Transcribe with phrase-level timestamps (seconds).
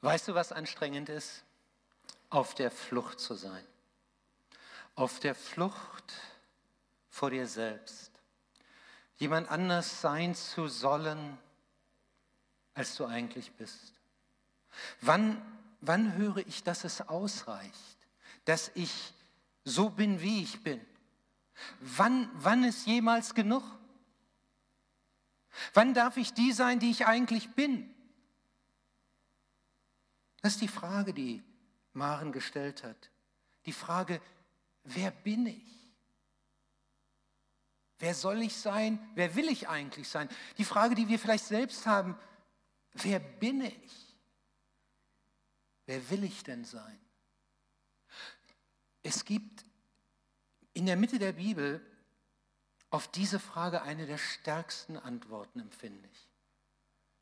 [0.00, 1.42] Weißt du, was anstrengend ist?
[2.30, 3.64] Auf der Flucht zu sein.
[4.94, 6.12] Auf der Flucht
[7.08, 8.12] vor dir selbst.
[9.16, 11.38] Jemand anders sein zu sollen,
[12.74, 13.92] als du eigentlich bist.
[15.00, 15.42] Wann,
[15.80, 17.98] wann höre ich, dass es ausreicht,
[18.44, 19.12] dass ich
[19.64, 20.80] so bin, wie ich bin?
[21.80, 23.64] Wann, wann ist jemals genug?
[25.74, 27.92] Wann darf ich die sein, die ich eigentlich bin?
[30.48, 31.42] Das ist die Frage, die
[31.92, 33.10] Maren gestellt hat.
[33.66, 34.18] Die Frage,
[34.82, 35.92] wer bin ich?
[37.98, 38.98] Wer soll ich sein?
[39.14, 40.26] Wer will ich eigentlich sein?
[40.56, 42.16] Die Frage, die wir vielleicht selbst haben,
[42.94, 44.16] wer bin ich?
[45.84, 46.98] Wer will ich denn sein?
[49.02, 49.66] Es gibt
[50.72, 51.84] in der Mitte der Bibel
[52.88, 56.28] auf diese Frage eine der stärksten Antworten, empfinde ich.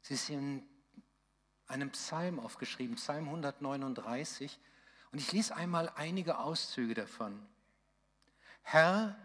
[0.02, 0.64] Sie ist in
[1.66, 4.58] einem Psalm aufgeschrieben, Psalm 139.
[5.12, 7.44] Und ich lese einmal einige Auszüge davon.
[8.62, 9.16] Herr,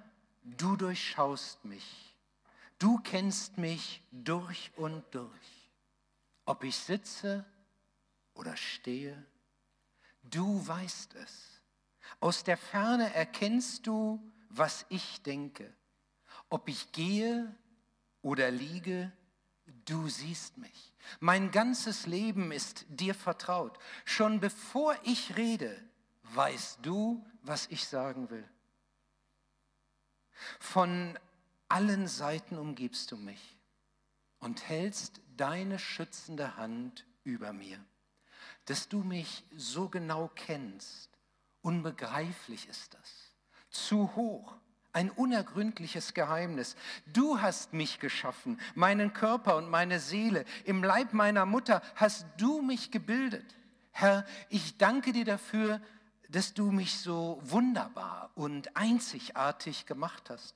[0.44, 2.16] du durchschaust mich.
[2.80, 5.70] Du kennst mich durch und durch.
[6.46, 7.46] Ob ich sitze
[8.34, 9.24] oder stehe,
[10.24, 11.62] du weißt es.
[12.20, 15.72] Aus der Ferne erkennst du, was ich denke.
[16.50, 17.56] Ob ich gehe
[18.22, 19.12] oder liege,
[19.86, 20.94] du siehst mich.
[21.20, 23.78] Mein ganzes Leben ist dir vertraut.
[24.06, 25.76] Schon bevor ich rede,
[26.24, 28.48] weißt du, was ich sagen will.
[30.60, 31.18] Von
[31.68, 33.58] allen Seiten umgibst du mich
[34.40, 37.84] und hältst deine schützende Hand über mir.
[38.66, 41.10] Dass du mich so genau kennst,
[41.62, 43.34] unbegreiflich ist das.
[43.70, 44.56] Zu hoch
[44.94, 46.76] ein unergründliches Geheimnis.
[47.08, 50.46] Du hast mich geschaffen, meinen Körper und meine Seele.
[50.66, 53.56] Im Leib meiner Mutter hast du mich gebildet.
[53.92, 55.82] Herr, ich danke dir dafür,
[56.30, 60.56] dass du mich so wunderbar und einzigartig gemacht hast.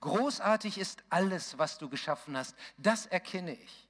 [0.00, 2.56] Großartig ist alles, was du geschaffen hast.
[2.78, 3.88] Das erkenne ich.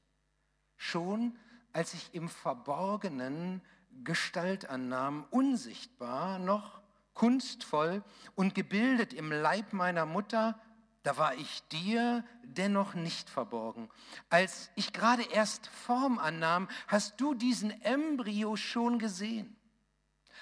[0.77, 1.39] Schon
[1.75, 3.61] als ich im Verborgenen
[4.05, 6.81] Gestalt annahm, unsichtbar noch,
[7.15, 8.03] kunstvoll
[8.35, 10.61] und gebildet im Leib meiner Mutter,
[11.05, 13.91] da war ich dir dennoch nicht verborgen.
[14.31, 19.57] Als ich gerade erst Form annahm, hast du diesen Embryo schon gesehen.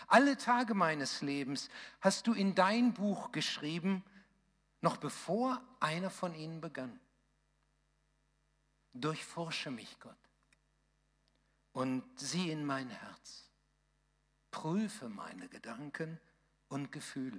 [0.07, 1.69] Alle Tage meines Lebens
[2.01, 4.05] hast du in dein Buch geschrieben,
[4.81, 6.99] noch bevor einer von ihnen begann.
[8.95, 10.17] Durchforsche mich, Gott,
[11.73, 13.51] und sieh in mein Herz.
[14.51, 16.21] Prüfe meine Gedanken
[16.73, 17.39] und Gefühle.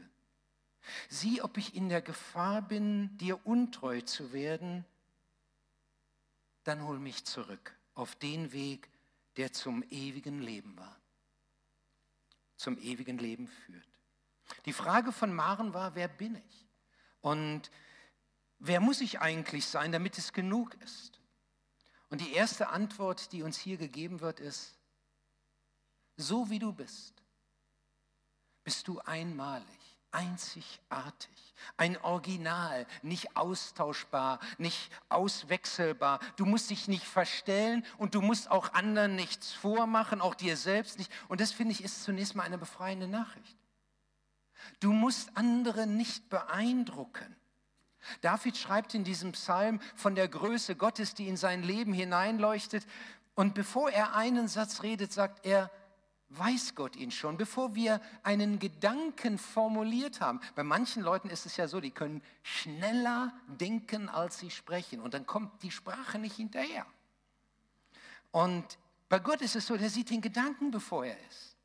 [1.09, 4.85] Sieh, ob ich in der Gefahr bin, dir untreu zu werden,
[6.63, 8.89] dann hol mich zurück auf den Weg,
[9.37, 10.99] der zum ewigen Leben war,
[12.57, 13.87] zum ewigen Leben führt.
[14.65, 16.67] Die Frage von Maren war, wer bin ich?
[17.21, 17.71] Und
[18.59, 21.19] wer muss ich eigentlich sein, damit es genug ist?
[22.09, 24.77] Und die erste Antwort, die uns hier gegeben wird, ist,
[26.17, 27.22] so wie du bist,
[28.63, 29.65] bist du einmalig,
[30.11, 36.19] einzigartig, ein Original, nicht austauschbar, nicht auswechselbar.
[36.35, 40.97] Du musst dich nicht verstellen und du musst auch anderen nichts vormachen, auch dir selbst
[40.97, 41.11] nicht.
[41.27, 43.57] Und das finde ich ist zunächst mal eine befreiende Nachricht.
[44.79, 47.35] Du musst andere nicht beeindrucken.
[48.21, 52.85] David schreibt in diesem Psalm von der Größe Gottes, die in sein Leben hineinleuchtet.
[53.35, 55.71] Und bevor er einen Satz redet, sagt er,
[56.37, 60.39] weiß Gott ihn schon, bevor wir einen Gedanken formuliert haben.
[60.55, 64.99] Bei manchen Leuten ist es ja so, die können schneller denken, als sie sprechen.
[64.99, 66.85] Und dann kommt die Sprache nicht hinterher.
[68.31, 68.77] Und
[69.09, 71.55] bei Gott ist es so, der sieht den Gedanken, bevor er ist.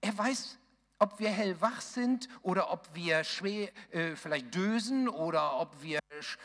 [0.00, 0.58] Er weiß,
[0.98, 6.00] ob wir hellwach sind oder ob wir schwer, äh, vielleicht dösen oder ob wir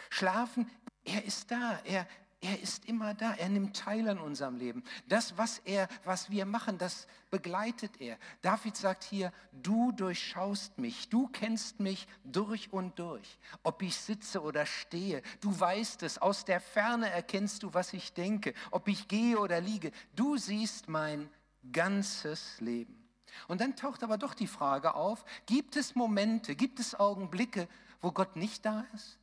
[0.10, 0.70] schlafen.
[1.04, 1.80] Er ist da.
[1.86, 2.08] Er,
[2.44, 3.34] er ist immer da.
[3.36, 4.84] Er nimmt teil an unserem Leben.
[5.08, 8.18] Das, was er, was wir machen, das begleitet er.
[8.42, 13.40] David sagt hier, du durchschaust mich, du kennst mich durch und durch.
[13.63, 16.18] Ob ich sitze oder stehe, du weißt es.
[16.18, 18.54] Aus der Ferne erkennst du, was ich denke.
[18.72, 21.30] Ob ich gehe oder liege, du siehst mein
[21.72, 23.07] ganzes Leben.
[23.48, 27.69] Und dann taucht aber doch die Frage auf, gibt es Momente, gibt es Augenblicke,
[28.01, 29.18] wo Gott nicht da ist?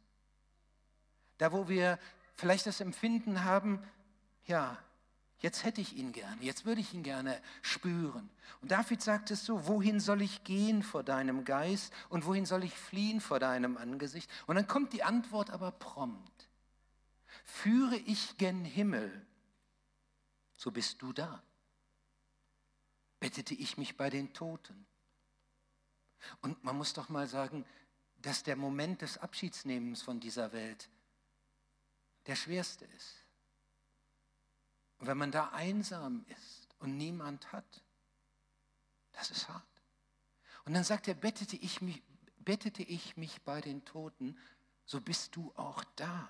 [1.37, 1.99] Da, wo wir
[2.41, 3.83] vielleicht das Empfinden haben,
[4.47, 4.79] ja,
[5.41, 8.29] jetzt hätte ich ihn gerne, jetzt würde ich ihn gerne spüren.
[8.63, 12.65] Und David sagt es so, wohin soll ich gehen vor deinem Geist und wohin soll
[12.65, 14.31] ich fliehen vor deinem Angesicht?
[14.47, 16.49] Und dann kommt die Antwort aber prompt.
[17.45, 19.27] Führe ich gen Himmel,
[20.53, 21.43] so bist du da.
[23.21, 24.87] bettete ich mich bei den Toten.
[26.41, 27.65] Und man muss doch mal sagen,
[28.19, 30.91] dass der Moment des Abschiedsnehmens von dieser Welt
[32.31, 33.27] der schwerste ist.
[34.99, 37.83] Und wenn man da einsam ist und niemand hat,
[39.11, 39.67] das ist hart.
[40.65, 42.01] Und dann sagt er, bettete ich mich,
[42.39, 44.39] bettete ich mich bei den Toten,
[44.85, 46.29] so bist du auch da.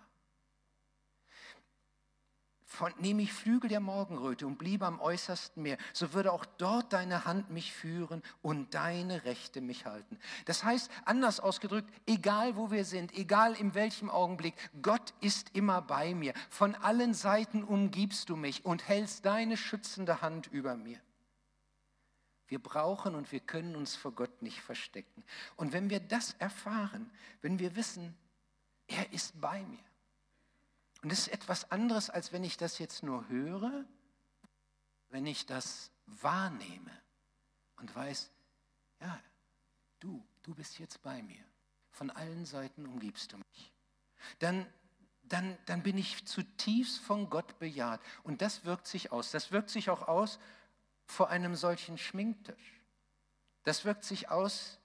[2.73, 6.93] Von, nehme ich Flügel der Morgenröte und bliebe am äußersten Meer, so würde auch dort
[6.93, 10.17] deine Hand mich führen und deine Rechte mich halten.
[10.45, 15.83] Das heißt, anders ausgedrückt, egal wo wir sind, egal in welchem Augenblick, Gott ist immer
[15.83, 16.33] bei mir.
[16.49, 21.01] Von allen Seiten umgibst du mich und hältst deine schützende Hand über mir.
[22.47, 25.25] Wir brauchen und wir können uns vor Gott nicht verstecken.
[25.57, 27.11] Und wenn wir das erfahren,
[27.43, 28.17] wenn wir wissen,
[28.87, 29.90] er ist bei mir,
[31.03, 33.85] und es ist etwas anderes, als wenn ich das jetzt nur höre,
[35.09, 36.91] wenn ich das wahrnehme
[37.77, 38.31] und weiß,
[39.01, 39.21] ja,
[40.01, 41.43] du, du bist jetzt bei mir.
[41.91, 43.73] Von allen Seiten umgibst du mich.
[44.39, 44.67] Dann,
[45.23, 48.01] dann, dann bin ich zutiefst von Gott bejaht.
[48.23, 49.31] Und das wirkt sich aus.
[49.31, 50.39] Das wirkt sich auch aus
[51.07, 52.81] vor einem solchen Schminktisch.
[53.65, 54.79] Das wirkt sich aus,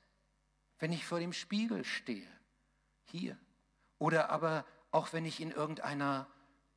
[0.80, 2.28] wenn ich vor dem Spiegel stehe.
[3.04, 3.38] Hier.
[4.00, 4.66] Oder aber
[4.96, 6.26] auch wenn ich in irgendeiner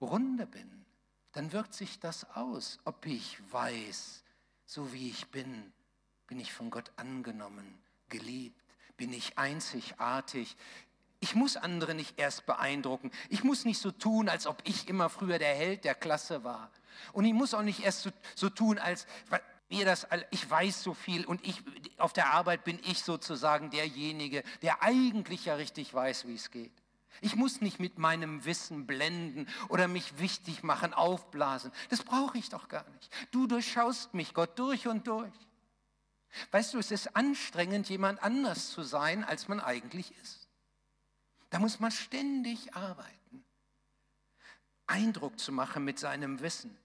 [0.00, 0.84] Runde bin,
[1.32, 4.24] dann wirkt sich das aus, ob ich weiß,
[4.66, 5.72] so wie ich bin,
[6.26, 7.78] bin ich von Gott angenommen,
[8.08, 8.60] geliebt,
[8.96, 10.56] bin ich einzigartig.
[11.20, 13.12] Ich muss andere nicht erst beeindrucken.
[13.28, 16.72] Ich muss nicht so tun, als ob ich immer früher der Held der Klasse war.
[17.12, 19.06] Und ich muss auch nicht erst so, so tun, als
[19.68, 21.62] mir das, ich weiß so viel und ich,
[21.98, 26.72] auf der Arbeit bin ich sozusagen derjenige, der eigentlich ja richtig weiß, wie es geht.
[27.20, 31.72] Ich muss nicht mit meinem Wissen blenden oder mich wichtig machen, aufblasen.
[31.90, 33.12] Das brauche ich doch gar nicht.
[33.30, 35.32] Du durchschaust mich, Gott, durch und durch.
[36.50, 40.48] Weißt du, es ist anstrengend, jemand anders zu sein, als man eigentlich ist.
[41.50, 43.44] Da muss man ständig arbeiten,
[44.86, 46.76] Eindruck zu machen mit seinem Wissen.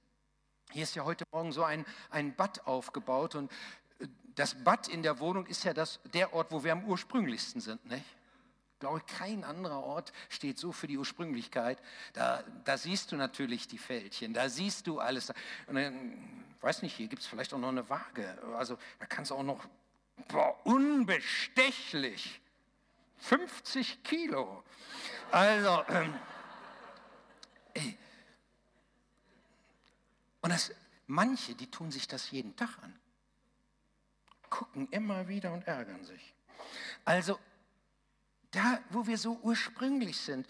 [0.71, 3.51] Hier ist ja heute Morgen so ein, ein Bad aufgebaut und
[4.35, 7.85] das Bad in der Wohnung ist ja das, der Ort, wo wir am ursprünglichsten sind.
[7.85, 8.05] Nicht?
[8.83, 11.81] Glaube kein anderer Ort steht so für die Ursprünglichkeit.
[12.11, 15.29] Da, da siehst du natürlich die Fältchen, da siehst du alles.
[15.67, 18.37] Und dann, weiß nicht, hier gibt es vielleicht auch noch eine Waage.
[18.57, 19.65] Also da kannst du auch noch,
[20.27, 22.41] boah, unbestechlich,
[23.19, 24.65] 50 Kilo.
[25.31, 26.13] Also, ähm,
[27.75, 27.97] ey.
[30.41, 30.73] Und das,
[31.07, 32.99] manche, die tun sich das jeden Tag an.
[34.49, 36.33] Gucken immer wieder und ärgern sich.
[37.05, 37.39] Also
[38.53, 40.47] da, wo wir so ursprünglich sind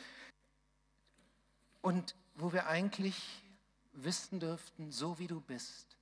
[1.81, 3.43] und wo wir eigentlich
[3.93, 5.97] wissen dürften, so wie du bist,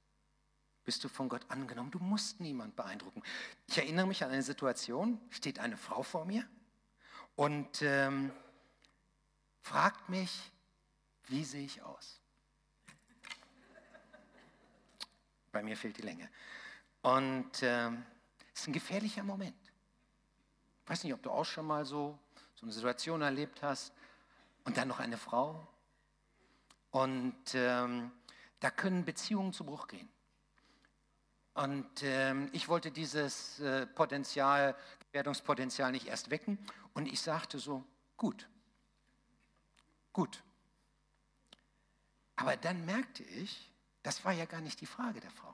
[0.83, 1.91] bist du von Gott angenommen.
[1.91, 3.21] Du musst niemand beeindrucken.
[3.67, 6.47] Ich erinnere mich an eine Situation, steht eine Frau vor mir
[7.35, 8.31] und ähm,
[9.61, 10.51] fragt mich,
[11.27, 12.19] wie sehe ich aus?
[15.51, 16.29] Bei mir fehlt die Länge.
[17.01, 18.05] Und ähm, es ähm,
[18.53, 19.55] ist ein gefährlicher Moment.
[20.83, 22.17] Ich weiß nicht, ob du auch schon mal so,
[22.55, 23.93] so eine Situation erlebt hast.
[24.63, 25.67] Und dann noch eine Frau.
[26.91, 28.11] Und ähm,
[28.59, 30.09] da können Beziehungen zu Bruch gehen.
[31.53, 36.57] Und ähm, ich wollte dieses äh, Potenzial, Gefährdungspotenzial nicht erst wecken.
[36.93, 37.83] Und ich sagte so,
[38.17, 38.47] gut,
[40.13, 40.43] gut.
[42.35, 43.71] Aber dann merkte ich,
[44.03, 45.53] das war ja gar nicht die Frage der Frau.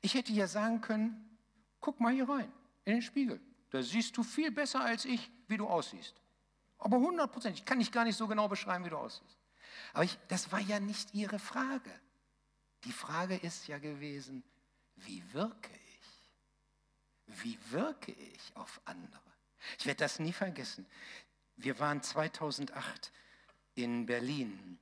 [0.00, 1.38] Ich hätte ja sagen können,
[1.80, 2.52] guck mal hier rein,
[2.84, 3.40] in den Spiegel.
[3.74, 6.14] Da siehst du viel besser als ich, wie du aussiehst.
[6.78, 9.36] Aber hundertprozentig, ich kann nicht gar nicht so genau beschreiben, wie du aussiehst.
[9.92, 11.90] Aber ich, das war ja nicht ihre Frage.
[12.84, 14.44] Die Frage ist ja gewesen,
[14.94, 17.42] wie wirke ich?
[17.42, 19.20] Wie wirke ich auf andere?
[19.80, 20.86] Ich werde das nie vergessen.
[21.56, 23.10] Wir waren 2008
[23.74, 24.78] in Berlin,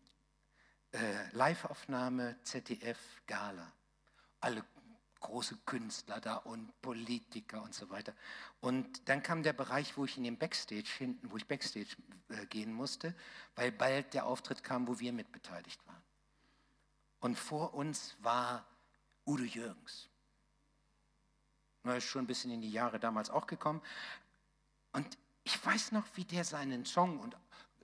[0.92, 3.72] äh, Liveaufnahme ZDF Gala.
[4.40, 4.62] Alle
[5.22, 8.14] große Künstler da und Politiker und so weiter.
[8.60, 11.96] Und dann kam der Bereich, wo ich in den Backstage hinten, wo ich Backstage
[12.28, 13.14] äh, gehen musste,
[13.54, 16.02] weil bald der Auftritt kam, wo wir mitbeteiligt waren.
[17.20, 18.66] Und vor uns war
[19.26, 20.08] Udo Jürgens.
[21.84, 23.80] Er ist schon ein bisschen in die Jahre damals auch gekommen.
[24.92, 27.36] Und ich weiß noch, wie der seinen Song und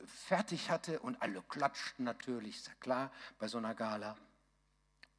[0.05, 4.17] fertig hatte und alle klatschten natürlich, ist ja klar, bei so einer Gala.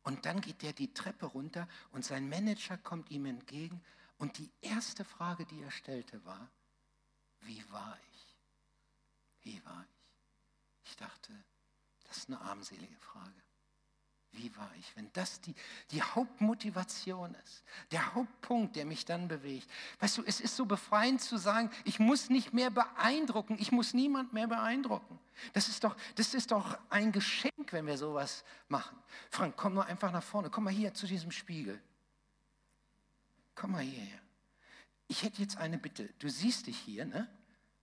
[0.03, 3.81] Und dann geht der die Treppe runter und sein Manager kommt ihm entgegen
[4.17, 6.49] und die erste Frage, die er stellte, war,
[7.41, 8.37] wie war ich?
[9.41, 10.91] Wie war ich?
[10.91, 11.33] Ich dachte,
[12.05, 13.41] das ist eine armselige Frage.
[14.31, 14.95] Wie war ich?
[14.95, 15.55] Wenn das die,
[15.91, 19.69] die Hauptmotivation ist, der Hauptpunkt, der mich dann bewegt.
[19.99, 23.93] Weißt du, es ist so befreiend zu sagen, ich muss nicht mehr beeindrucken, ich muss
[23.93, 25.19] niemand mehr beeindrucken.
[25.53, 28.97] Das ist doch, das ist doch ein Geschenk, wenn wir sowas machen.
[29.29, 31.81] Frank, komm nur einfach nach vorne, komm mal hier zu diesem Spiegel.
[33.55, 34.19] Komm mal hierher.
[35.07, 36.09] Ich hätte jetzt eine Bitte.
[36.19, 37.27] Du siehst dich hier, ne?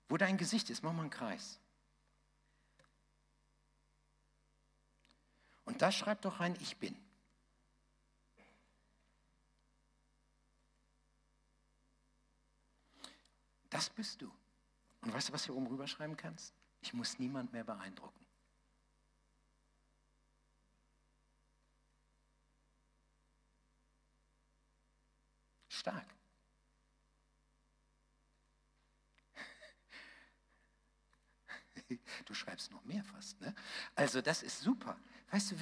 [0.08, 1.58] wo dein Gesicht ist, mach mal einen Kreis.
[5.66, 6.96] Und da schreibt doch rein, ich bin.
[13.68, 14.32] Das bist du.
[15.02, 16.54] Und weißt du, was du oben rüberschreiben kannst?
[16.80, 18.24] Ich muss niemand mehr beeindrucken.
[25.68, 26.06] Stark.
[32.24, 33.40] Du schreibst noch mehr fast.
[33.40, 33.54] Ne?
[33.94, 34.98] Also das ist super.
[35.30, 35.56] Weißt du,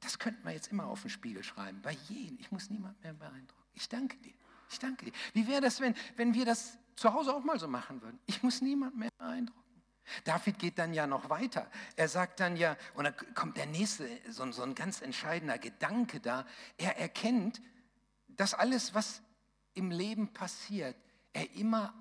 [0.00, 1.82] das könnte man jetzt immer auf den Spiegel schreiben.
[1.82, 2.38] Bei jedem.
[2.40, 3.68] Ich muss niemand mehr beeindrucken.
[3.74, 4.34] Ich danke dir.
[4.70, 5.12] Ich danke dir.
[5.32, 8.18] Wie wäre das, wenn, wenn wir das zu Hause auch mal so machen würden?
[8.26, 9.58] Ich muss niemand mehr beeindrucken.
[10.24, 11.70] David geht dann ja noch weiter.
[11.96, 16.20] Er sagt dann ja, und dann kommt der nächste, so, so ein ganz entscheidender Gedanke
[16.20, 16.46] da.
[16.78, 17.60] Er erkennt,
[18.28, 19.22] dass alles, was
[19.74, 20.96] im Leben passiert,
[21.32, 21.92] er immer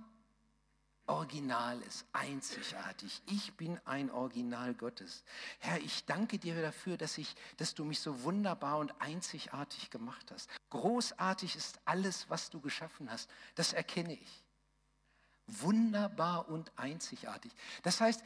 [1.07, 3.21] original ist, einzigartig.
[3.27, 5.23] Ich bin ein Original Gottes.
[5.59, 10.31] Herr, ich danke dir dafür, dass, ich, dass du mich so wunderbar und einzigartig gemacht
[10.31, 10.49] hast.
[10.69, 13.29] Großartig ist alles, was du geschaffen hast.
[13.55, 14.43] Das erkenne ich.
[15.49, 17.53] Wunderbar und einzigartig.
[17.81, 18.21] Das heißt,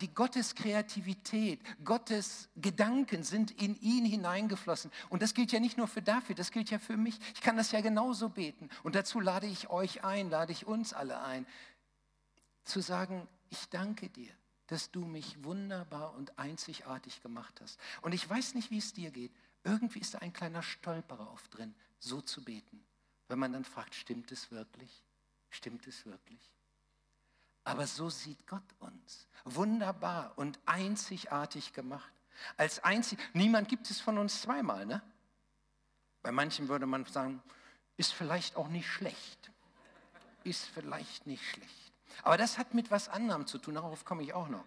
[0.00, 4.90] die Gottes Kreativität, Gottes Gedanken sind in ihn hineingeflossen.
[5.08, 7.16] Und das gilt ja nicht nur für David, das gilt ja für mich.
[7.34, 8.70] Ich kann das ja genauso beten.
[8.82, 11.46] Und dazu lade ich euch ein, lade ich uns alle ein
[12.64, 14.32] zu sagen, ich danke dir,
[14.66, 17.78] dass du mich wunderbar und einzigartig gemacht hast.
[18.02, 19.32] Und ich weiß nicht, wie es dir geht.
[19.62, 22.84] Irgendwie ist da ein kleiner Stolperer oft drin, so zu beten.
[23.28, 25.02] Wenn man dann fragt, stimmt es wirklich?
[25.50, 26.40] Stimmt es wirklich?
[27.64, 29.26] Aber so sieht Gott uns.
[29.44, 32.12] Wunderbar und einzigartig gemacht.
[32.56, 35.02] Als einzig, niemand gibt es von uns zweimal, ne?
[36.22, 37.42] Bei manchen würde man sagen,
[37.96, 39.50] ist vielleicht auch nicht schlecht.
[40.42, 41.83] Ist vielleicht nicht schlecht.
[42.22, 44.64] Aber das hat mit was anderem zu tun, darauf komme ich auch noch.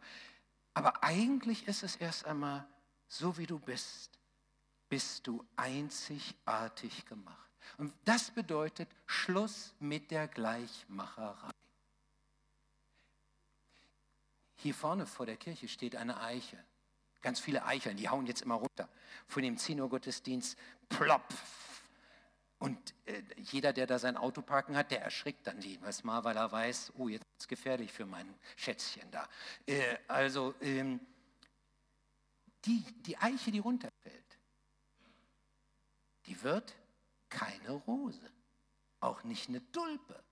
[0.74, 2.68] Aber eigentlich ist es erst einmal,
[3.08, 4.20] so wie du bist,
[4.90, 7.50] bist du einzigartig gemacht.
[7.78, 11.52] Und das bedeutet Schluss mit der Gleichmacherei.
[14.56, 16.58] Hier vorne vor der Kirche steht eine Eiche.
[17.22, 18.88] Ganz viele Eicheln, die hauen jetzt immer runter.
[19.28, 20.58] Vor dem 10 Uhr Gottesdienst,
[20.90, 21.34] plopp,
[22.60, 26.36] und äh, jeder, der da sein Auto parken hat, der erschrickt dann jedes Mal, weil
[26.36, 29.30] er weiß, oh, jetzt ist es gefährlich für mein Schätzchen da.
[29.66, 31.00] Äh, also ähm,
[32.66, 34.40] die, die Eiche, die runterfällt,
[36.26, 36.76] die wird
[37.30, 38.32] keine Rose,
[39.00, 40.24] auch nicht eine Tulpe.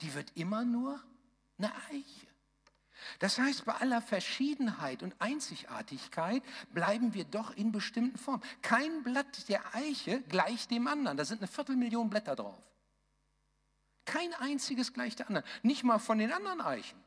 [0.00, 1.02] Die wird immer nur
[1.58, 2.29] eine Eiche.
[3.18, 6.42] Das heißt, bei aller Verschiedenheit und Einzigartigkeit
[6.72, 8.42] bleiben wir doch in bestimmten Formen.
[8.62, 11.16] Kein Blatt der Eiche gleicht dem anderen.
[11.16, 12.62] Da sind eine Viertelmillion Blätter drauf.
[14.04, 15.46] Kein einziges gleicht der anderen.
[15.62, 16.98] Nicht mal von den anderen Eichen.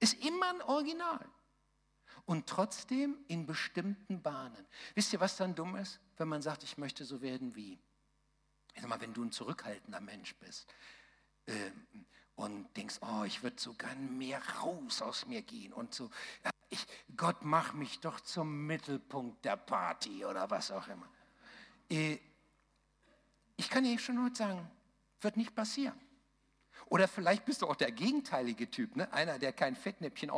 [0.00, 1.26] Ist immer ein Original.
[2.26, 4.66] Und trotzdem in bestimmten Bahnen.
[4.94, 6.00] Wisst ihr, was dann dumm ist?
[6.16, 7.78] Wenn man sagt, ich möchte so werden wie.
[8.74, 10.72] Ich sag mal, wenn du ein zurückhaltender Mensch bist.
[11.46, 11.52] Äh,
[12.36, 16.10] und denkst, oh, ich würde so gern mehr raus aus mir gehen und so,
[16.70, 16.86] ich,
[17.16, 21.08] Gott mach mich doch zum Mittelpunkt der Party oder was auch immer.
[21.88, 22.18] Äh,
[23.56, 24.70] ich kann dir schon heute sagen,
[25.20, 25.98] wird nicht passieren.
[26.86, 29.10] Oder vielleicht bist du auch der gegenteilige Typ, ne?
[29.12, 30.30] einer, der kein Fettnäpfchen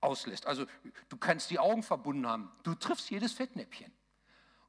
[0.00, 0.46] auslässt.
[0.46, 0.66] Also
[1.08, 3.92] du kannst die Augen verbunden haben, du triffst jedes Fettnäpfchen.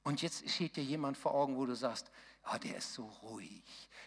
[0.03, 2.09] Und jetzt steht dir jemand vor Augen, wo du sagst,
[2.53, 3.63] oh, der ist so ruhig,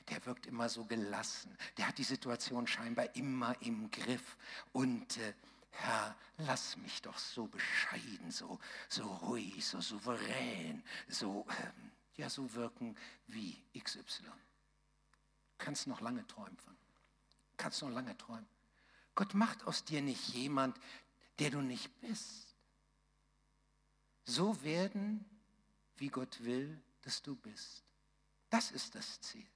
[0.08, 4.36] der wirkt immer so gelassen, der hat die Situation scheinbar immer im Griff.
[4.72, 5.34] Und äh,
[5.70, 12.52] Herr, lass mich doch so bescheiden, so, so ruhig, so souverän, so, äh, ja, so
[12.54, 14.24] wirken wie XY.
[15.58, 16.76] Kannst noch lange träumen von.
[17.56, 18.48] Kannst noch lange träumen.
[19.14, 20.78] Gott macht aus dir nicht jemand,
[21.38, 22.54] der du nicht bist.
[24.24, 25.24] So werden,
[25.96, 27.84] wie Gott will, dass du bist.
[28.50, 29.46] Das ist das Ziel.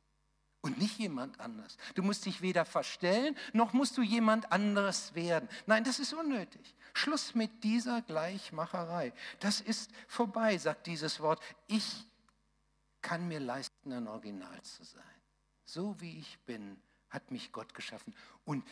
[0.60, 1.76] Und nicht jemand anders.
[1.94, 5.46] Du musst dich weder verstellen, noch musst du jemand anderes werden.
[5.66, 6.74] Nein, das ist unnötig.
[6.94, 9.12] Schluss mit dieser Gleichmacherei.
[9.40, 11.42] Das ist vorbei, sagt dieses Wort.
[11.66, 12.06] Ich
[13.02, 15.02] kann mir leisten, ein Original zu sein.
[15.66, 18.14] So wie ich bin, hat mich Gott geschaffen.
[18.46, 18.64] Und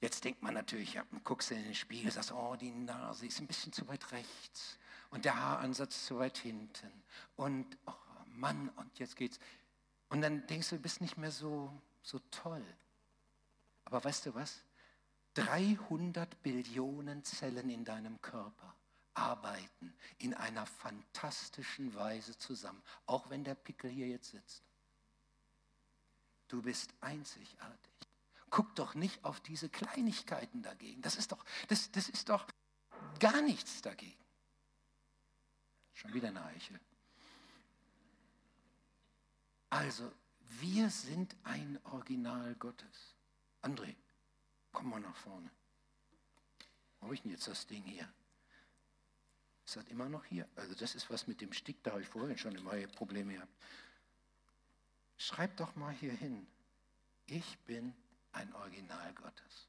[0.00, 3.40] jetzt denkt man natürlich, ja, guckst du in den Spiegel, sagst, oh, die Nase ist
[3.40, 4.78] ein bisschen zu weit rechts
[5.10, 6.90] und der Haaransatz zu weit hinten
[7.36, 8.05] und oh
[8.36, 9.38] Mann, und jetzt geht's.
[10.08, 11.70] Und dann denkst du, du bist nicht mehr so,
[12.02, 12.64] so toll.
[13.84, 14.62] Aber weißt du was?
[15.34, 18.74] 300 Billionen Zellen in deinem Körper
[19.14, 24.62] arbeiten in einer fantastischen Weise zusammen, auch wenn der Pickel hier jetzt sitzt.
[26.48, 27.92] Du bist einzigartig.
[28.50, 31.02] Guck doch nicht auf diese Kleinigkeiten dagegen.
[31.02, 32.46] Das ist doch, das, das ist doch
[33.18, 34.24] gar nichts dagegen.
[35.92, 36.78] Schon wieder eine Eichel.
[39.76, 40.10] Also,
[40.62, 43.14] wir sind ein Original Gottes.
[43.60, 43.94] André,
[44.72, 45.50] komm mal nach vorne.
[46.98, 48.10] Wo habe ich denn jetzt das Ding hier?
[49.66, 50.48] Ist das immer noch hier?
[50.56, 53.52] Also das ist was mit dem Stick, da habe ich vorhin schon immer Probleme gehabt.
[55.18, 56.46] Schreib doch mal hier hin.
[57.26, 57.92] Ich bin
[58.32, 59.68] ein Original Gottes.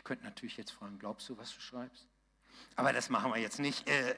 [0.00, 2.08] Ich könnte natürlich jetzt fragen, glaubst du, was du schreibst?
[2.74, 3.86] Aber das machen wir jetzt nicht.
[3.86, 4.16] Äh,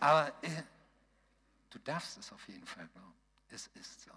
[0.00, 0.62] aber äh,
[1.68, 3.12] du darfst es auf jeden Fall glauben.
[3.50, 4.10] Es ist so.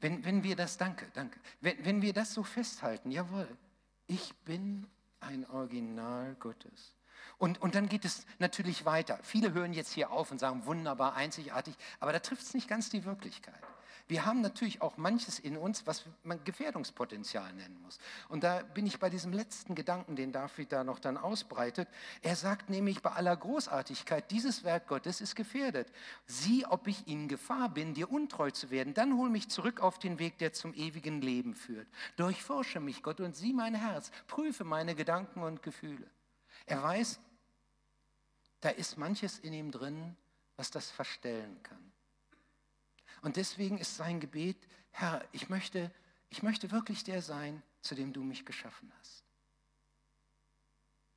[0.00, 3.46] Wenn, wenn wir das, danke, danke, wenn, wenn wir das so festhalten, jawohl,
[4.06, 4.86] ich bin
[5.20, 6.94] ein Original Gottes.
[7.36, 9.18] Und, und dann geht es natürlich weiter.
[9.22, 12.88] Viele hören jetzt hier auf und sagen, wunderbar, einzigartig, aber da trifft es nicht ganz
[12.88, 13.62] die Wirklichkeit.
[14.08, 17.98] Wir haben natürlich auch manches in uns, was man Gefährdungspotenzial nennen muss.
[18.28, 21.88] Und da bin ich bei diesem letzten Gedanken, den David da noch dann ausbreitet.
[22.22, 25.92] Er sagt nämlich bei aller Großartigkeit, dieses Werk Gottes ist gefährdet.
[26.26, 28.94] Sieh, ob ich in Gefahr bin, dir untreu zu werden.
[28.94, 31.88] Dann hol mich zurück auf den Weg, der zum ewigen Leben führt.
[32.16, 34.10] Durchforsche mich, Gott, und sieh mein Herz.
[34.26, 36.10] Prüfe meine Gedanken und Gefühle.
[36.66, 37.18] Er weiß,
[38.60, 40.16] da ist manches in ihm drin,
[40.56, 41.92] was das verstellen kann.
[43.20, 44.56] Und deswegen ist sein Gebet,
[44.90, 45.90] Herr, ich möchte,
[46.30, 49.24] ich möchte wirklich der sein, zu dem du mich geschaffen hast.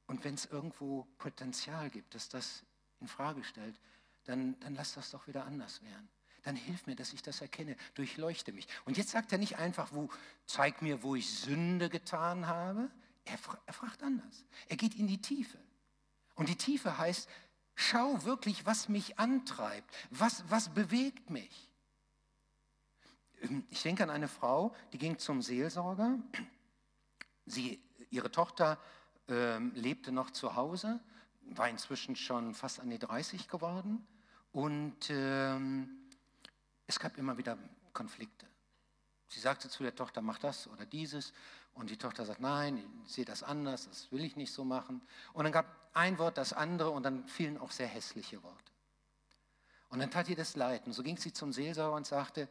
[0.08, 2.64] Und wenn es irgendwo Potenzial gibt, dass das
[3.00, 3.80] in Frage stellt,
[4.26, 6.10] dann, dann lass das doch wieder anders werden.
[6.44, 8.68] Dann hilf mir, dass ich das erkenne, durchleuchte mich.
[8.86, 10.10] Und jetzt sagt er nicht einfach, wo,
[10.46, 12.92] zeig mir, wo ich Sünde getan habe.
[13.26, 14.46] Er, er fragt anders.
[14.68, 15.58] Er geht in die Tiefe.
[16.36, 17.28] Und die Tiefe heißt,
[17.74, 21.72] schau wirklich, was mich antreibt, was, was bewegt mich.
[23.70, 26.20] Ich denke an eine Frau, die ging zum Seelsorger.
[27.46, 28.80] Sie, ihre Tochter
[29.30, 31.00] äh, lebte noch zu Hause,
[31.42, 34.06] war inzwischen schon fast an die 30 geworden
[34.52, 35.60] und äh,
[36.88, 37.58] es gab immer wieder
[37.94, 38.48] Konflikte.
[39.28, 41.34] Sie sagte zu der Tochter, mach das oder dieses.
[41.74, 45.02] Und die Tochter sagt, nein, ich sehe das anders, das will ich nicht so machen.
[45.34, 48.72] Und dann gab ein Wort das andere und dann fielen auch sehr hässliche Worte.
[49.90, 50.86] Und dann tat ihr das leid.
[50.86, 52.48] Und so ging sie zum Seelsorger und sagte,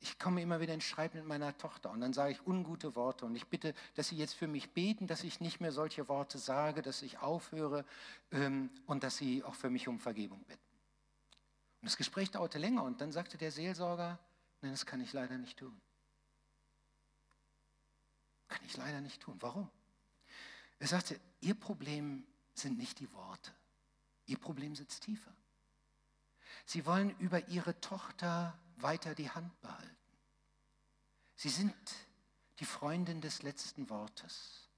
[0.00, 3.24] ich komme immer wieder in Streit mit meiner Tochter und dann sage ich ungute Worte
[3.24, 6.38] und ich bitte, dass Sie jetzt für mich beten, dass ich nicht mehr solche Worte
[6.38, 7.86] sage, dass ich aufhöre
[8.30, 10.60] ähm, und dass Sie auch für mich um Vergebung bitten.
[11.80, 14.18] Und das Gespräch dauerte länger und dann sagte der Seelsorger,
[14.60, 15.80] nein, das kann ich leider nicht tun.
[18.48, 19.36] Kann ich leider nicht tun.
[19.40, 19.70] Warum?
[20.78, 23.52] Er sagte, Ihr Problem sind nicht die Worte.
[24.26, 25.34] Ihr Problem sitzt tiefer.
[26.66, 29.96] Sie wollen über Ihre Tochter weiter die Hand behalten.
[31.36, 31.74] Sie sind
[32.60, 34.68] die Freundin des letzten Wortes.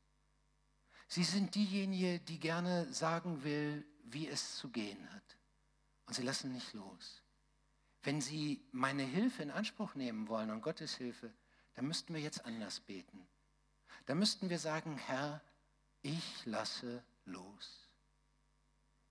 [1.08, 5.36] Sie sind diejenige, die gerne sagen will, wie es zu gehen hat.
[6.06, 7.22] Und sie lassen nicht los.
[8.02, 11.32] Wenn Sie meine Hilfe in Anspruch nehmen wollen und Gottes Hilfe,
[11.74, 13.26] dann müssten wir jetzt anders beten.
[14.06, 15.42] Da müssten wir sagen, Herr,
[16.02, 17.88] ich lasse los.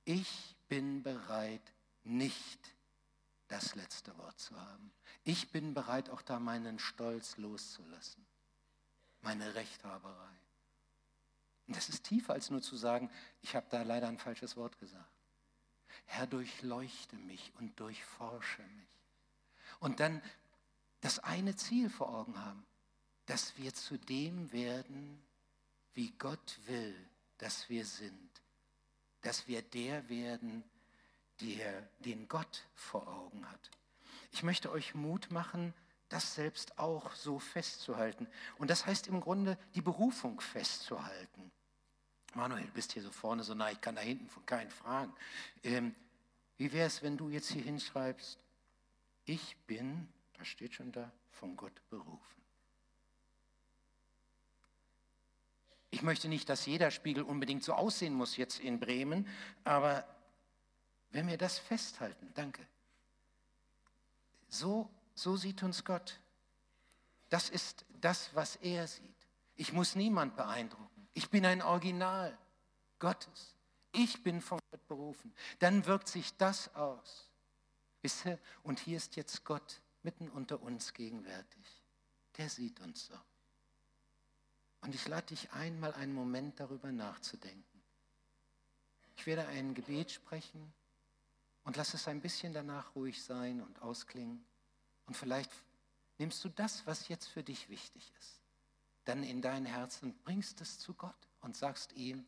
[0.06, 2.75] Ich bin bereit, nicht
[3.48, 4.92] das letzte Wort zu haben.
[5.24, 8.26] Ich bin bereit, auch da meinen Stolz loszulassen,
[9.22, 10.36] meine Rechthaberei.
[11.68, 13.10] Und das ist tiefer als nur zu sagen,
[13.42, 15.10] ich habe da leider ein falsches Wort gesagt.
[16.06, 18.90] Herr, durchleuchte mich und durchforsche mich.
[19.80, 20.22] Und dann
[21.02, 22.66] das eine Ziel vor Augen haben,
[23.26, 25.22] dass wir zu dem werden,
[25.94, 26.96] wie Gott will,
[27.38, 28.30] dass wir sind.
[29.22, 30.64] Dass wir der werden,
[31.42, 33.72] der, den Gott vor Augen hat.
[34.32, 35.74] Ich möchte euch Mut machen,
[36.10, 38.28] das selbst auch so festzuhalten.
[38.58, 41.52] Und das heißt im Grunde, die Berufung festzuhalten.
[42.34, 45.14] Manuel, du bist hier so vorne so nah, ich kann da hinten von keinen fragen.
[45.64, 45.96] Ähm,
[46.58, 48.38] wie wäre es, wenn du jetzt hier hinschreibst,
[49.26, 52.36] ich bin, da steht schon da, von Gott berufen.
[55.92, 59.28] Ich möchte nicht, dass jeder Spiegel unbedingt so aussehen muss jetzt in Bremen,
[59.64, 60.06] aber
[61.16, 62.68] wenn wir das festhalten, danke,
[64.50, 66.20] so So sieht uns Gott.
[67.30, 69.16] Das ist das, was er sieht.
[69.56, 71.08] Ich muss niemand beeindrucken.
[71.14, 72.38] Ich bin ein Original
[73.00, 73.56] Gottes.
[73.94, 75.34] Ich bin von Gott berufen.
[75.60, 77.30] Dann wirkt sich das aus.
[78.64, 81.82] Und hier ist jetzt Gott mitten unter uns gegenwärtig.
[82.36, 83.18] Der sieht uns so.
[84.82, 87.82] Und ich lade dich ein, mal einen Moment darüber nachzudenken.
[89.16, 90.74] Ich werde ein Gebet sprechen
[91.66, 94.46] und lass es ein bisschen danach ruhig sein und ausklingen.
[95.08, 95.52] Und vielleicht
[96.18, 98.40] nimmst du das, was jetzt für dich wichtig ist,
[99.04, 102.26] dann in dein Herz und bringst es zu Gott und sagst ihm,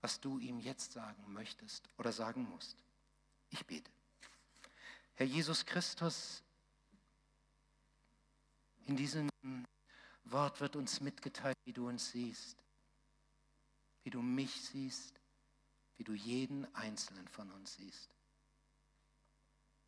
[0.00, 2.76] was du ihm jetzt sagen möchtest oder sagen musst.
[3.50, 3.90] Ich bete.
[5.14, 6.42] Herr Jesus Christus,
[8.86, 9.28] in diesem
[10.24, 12.56] Wort wird uns mitgeteilt, wie du uns siehst,
[14.04, 15.18] wie du mich siehst,
[15.96, 18.15] wie du jeden einzelnen von uns siehst.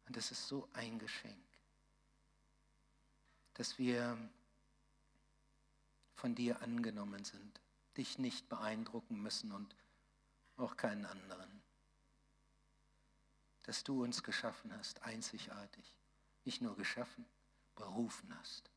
[0.09, 1.37] Und das ist so ein Geschenk,
[3.55, 4.17] dass wir
[6.15, 7.61] von dir angenommen sind,
[7.99, 9.77] dich nicht beeindrucken müssen und
[10.57, 11.63] auch keinen anderen.
[13.65, 15.93] Dass du uns geschaffen hast, einzigartig,
[16.47, 17.27] nicht nur geschaffen,
[17.77, 18.71] berufen hast.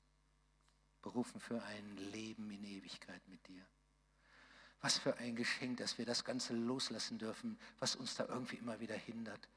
[1.01, 3.65] Berufen für ein Leben in Ewigkeit mit dir.
[4.81, 8.81] Was für ein Geschenk, dass wir das Ganze loslassen dürfen, was uns da irgendwie immer
[8.81, 9.47] wieder hindert.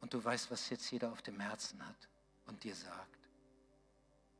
[0.00, 2.08] Und du weißt, was jetzt jeder auf dem Herzen hat
[2.46, 3.18] und dir sagt.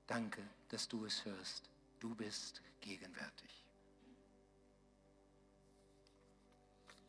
[0.07, 1.71] Danke, dass du es hörst.
[2.01, 3.65] Du bist gegenwärtig.